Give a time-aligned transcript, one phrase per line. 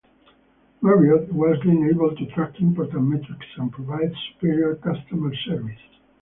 [0.81, 5.77] Marriott was then able to track important metrics and provide superior customer service.